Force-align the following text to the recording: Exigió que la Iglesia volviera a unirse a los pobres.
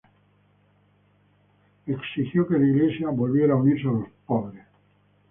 Exigió 1.85 2.47
que 2.47 2.57
la 2.57 2.65
Iglesia 2.65 3.09
volviera 3.09 3.53
a 3.53 3.57
unirse 3.57 3.87
a 3.87 3.91
los 3.91 4.05
pobres. 4.25 4.65